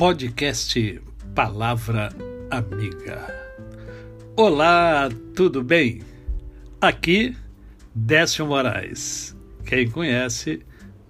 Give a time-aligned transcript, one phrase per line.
[0.00, 0.98] podcast
[1.34, 2.08] Palavra
[2.50, 3.52] Amiga.
[4.34, 6.00] Olá, tudo bem?
[6.80, 7.36] Aqui,
[7.94, 9.36] Décio Moraes.
[9.66, 10.62] Quem conhece,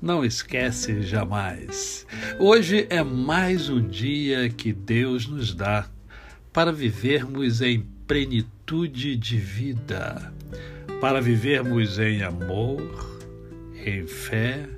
[0.03, 2.05] não esquece jamais.
[2.37, 5.89] Hoje é mais um dia que Deus nos dá
[6.53, 10.33] para vivermos em plenitude de vida,
[11.01, 13.21] para vivermos em amor,
[13.87, 14.69] em fé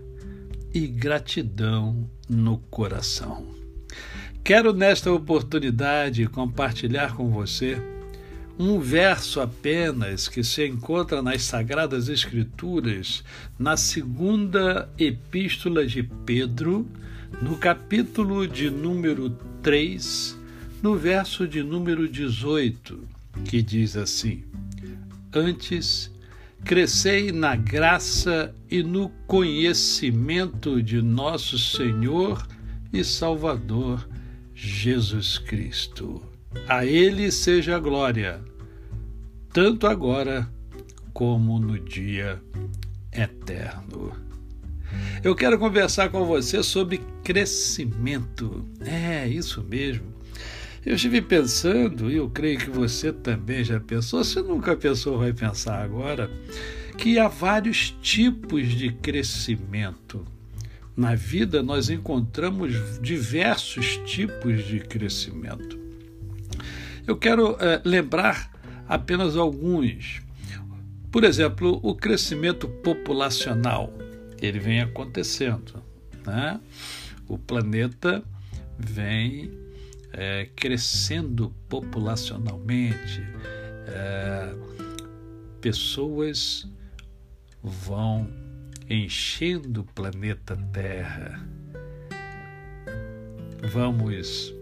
[0.75, 3.62] e gratidão no coração.
[4.45, 7.81] Quero nesta oportunidade compartilhar com você
[8.59, 13.23] um verso apenas que se encontra nas Sagradas Escrituras,
[13.57, 16.85] na segunda epístola de Pedro,
[17.41, 19.31] no capítulo de número
[19.63, 20.37] 3,
[20.83, 22.99] no verso de número 18,
[23.45, 24.43] que diz assim:
[25.33, 26.11] Antes
[26.65, 32.45] crescei na graça e no conhecimento de nosso Senhor
[32.93, 34.05] e Salvador
[34.65, 36.23] Jesus Cristo.
[36.69, 38.41] A Ele seja a glória,
[39.53, 40.49] tanto agora
[41.13, 42.41] como no dia
[43.13, 44.13] eterno.
[45.25, 48.65] Eu quero conversar com você sobre crescimento.
[48.81, 50.15] É, isso mesmo.
[50.87, 55.33] Eu estive pensando, e eu creio que você também já pensou, se nunca pensou, vai
[55.33, 56.31] pensar agora,
[56.97, 60.25] que há vários tipos de crescimento.
[60.97, 65.79] Na vida, nós encontramos diversos tipos de crescimento.
[67.07, 68.51] Eu quero é, lembrar
[68.87, 70.21] apenas alguns.
[71.11, 73.93] Por exemplo, o crescimento populacional.
[74.41, 75.83] Ele vem acontecendo.
[76.27, 76.61] Né?
[77.29, 78.23] O planeta
[78.79, 79.51] vem
[80.13, 83.23] é, crescendo populacionalmente,
[83.87, 84.55] é,
[85.61, 86.69] pessoas
[87.63, 88.29] vão
[88.89, 91.47] enchendo o planeta Terra.
[93.73, 94.53] Vamos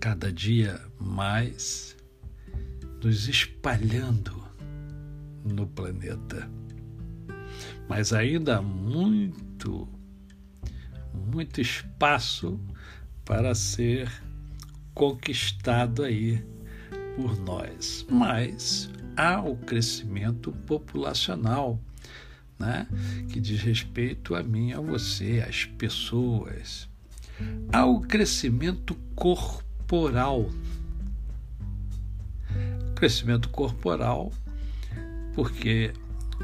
[0.00, 1.96] cada dia mais
[3.02, 4.42] nos espalhando
[5.44, 6.50] no planeta.
[7.88, 9.88] Mas ainda há muito,
[11.12, 12.58] muito espaço
[13.24, 14.10] para ser
[14.94, 16.44] conquistado aí
[17.16, 18.06] por nós.
[18.08, 21.78] Mas há o crescimento populacional,
[22.60, 22.86] né?
[23.28, 26.88] que diz respeito a mim, a você, às pessoas.
[27.72, 30.50] Há o crescimento corporal.
[32.94, 34.30] Crescimento corporal,
[35.34, 35.92] porque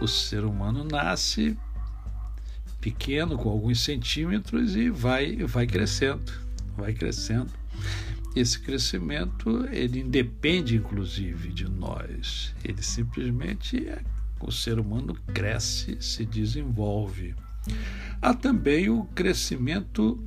[0.01, 1.57] o ser humano nasce
[2.81, 6.47] pequeno, com alguns centímetros, e vai, vai crescendo
[6.77, 7.51] vai crescendo.
[8.35, 12.55] Esse crescimento, ele independe inclusive de nós.
[12.63, 14.03] Ele simplesmente é,
[14.41, 17.35] o ser humano cresce, se desenvolve.
[18.21, 20.23] Há também o crescimento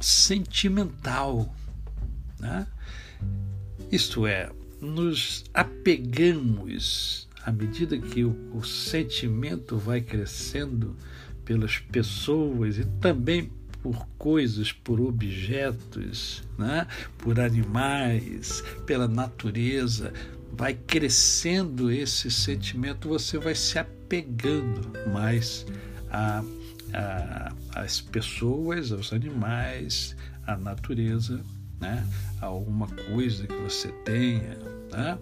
[0.00, 1.54] sentimental,
[2.38, 2.66] né?
[3.90, 10.96] Isto é, nos apegamos à medida que o, o sentimento vai crescendo
[11.44, 13.50] pelas pessoas e também
[13.88, 16.86] por coisas, por objetos, né?
[17.16, 20.12] por animais, pela natureza,
[20.52, 25.64] vai crescendo esse sentimento, você vai se apegando mais
[26.10, 26.44] a,
[26.92, 30.14] a, às pessoas, aos animais,
[30.46, 31.40] à natureza,
[31.80, 32.06] né?
[32.42, 34.58] a alguma coisa que você tenha.
[34.92, 35.18] Né?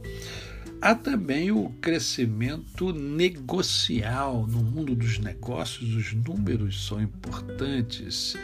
[0.80, 8.36] Há também o crescimento negocial no mundo dos negócios, os números são importantes.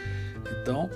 [0.51, 0.89] Então,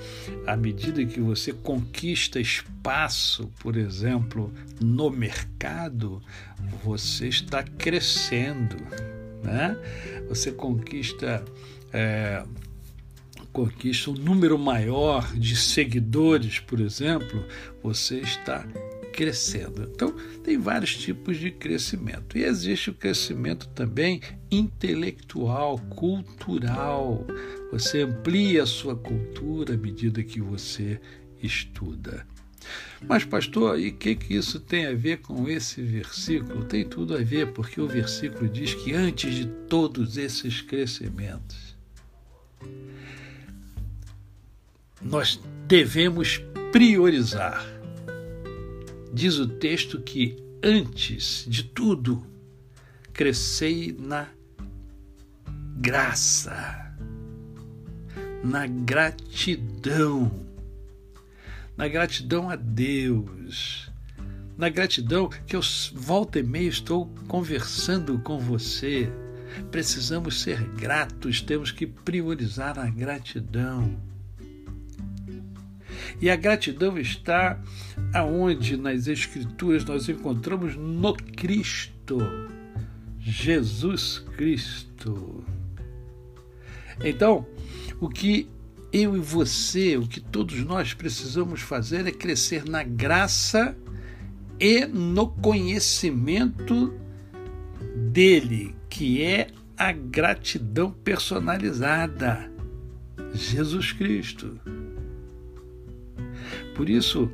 [0.45, 6.21] à medida que você conquista espaço, por exemplo, no mercado,
[6.83, 8.75] você está crescendo,
[9.43, 9.77] né?
[10.27, 11.45] Você conquista
[11.93, 12.43] é,
[13.53, 17.43] conquista um número maior de seguidores, por exemplo,
[17.81, 18.65] você está
[19.17, 19.89] crescendo.
[19.91, 22.37] Então, tem vários tipos de crescimento.
[22.37, 24.21] E existe o crescimento também
[24.51, 27.25] intelectual, cultural.
[27.71, 31.01] Você amplia a sua cultura à medida que você
[31.41, 32.27] estuda.
[33.07, 36.65] Mas, pastor, e o que, que isso tem a ver com esse versículo?
[36.65, 41.75] Tem tudo a ver, porque o versículo diz que antes de todos esses crescimentos,
[45.01, 46.39] nós devemos
[46.71, 47.76] priorizar
[49.17, 52.23] diz o texto que antes de tudo
[53.11, 54.27] crescei na
[55.77, 56.95] graça,
[58.43, 60.31] na gratidão,
[61.75, 63.91] na gratidão a Deus,
[64.55, 65.61] na gratidão que eu
[65.95, 69.11] volta e meia estou conversando com você.
[69.71, 73.99] Precisamos ser gratos, temos que priorizar a gratidão.
[76.21, 77.61] E a gratidão está
[78.13, 82.17] aonde nas Escrituras nós encontramos no Cristo,
[83.19, 85.43] Jesus Cristo.
[87.03, 87.45] Então,
[87.99, 88.49] o que
[88.91, 93.75] eu e você, o que todos nós precisamos fazer é crescer na graça
[94.59, 96.93] e no conhecimento
[98.11, 102.51] dele, que é a gratidão personalizada.
[103.33, 104.59] Jesus Cristo.
[106.77, 107.27] Por isso,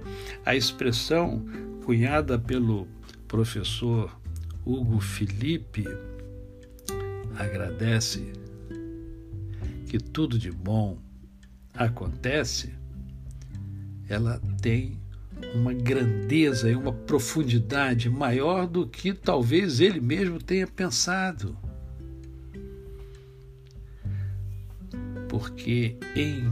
[0.45, 1.45] a expressão
[1.83, 2.87] cunhada pelo
[3.27, 4.17] professor
[4.65, 5.85] Hugo Felipe
[7.37, 8.31] agradece
[9.85, 10.97] que tudo de bom
[11.73, 12.73] acontece,
[14.07, 14.97] ela tem
[15.53, 21.57] uma grandeza e uma profundidade maior do que talvez ele mesmo tenha pensado.
[25.27, 26.49] Porque em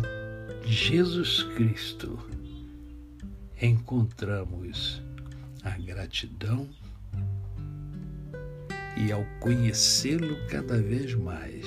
[0.66, 2.20] Jesus Cristo
[3.62, 5.04] encontramos
[5.64, 6.68] a gratidão
[8.98, 11.66] e ao conhecê-lo cada vez mais,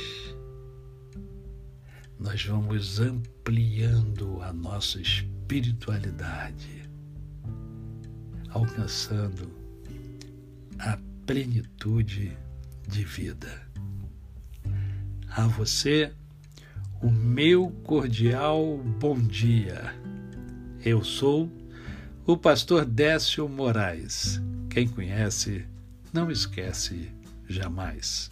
[2.19, 6.83] nós vamos ampliando a nossa espiritualidade,
[8.51, 9.49] alcançando
[10.81, 12.37] a plenitude
[12.89, 13.63] de vida.
[15.29, 16.13] A você,
[17.01, 19.95] o meu cordial bom dia.
[20.85, 21.51] Eu sou
[22.27, 24.41] o pastor Décio Moraes.
[24.71, 25.67] Quem conhece,
[26.13, 27.11] não esquece
[27.47, 28.31] jamais.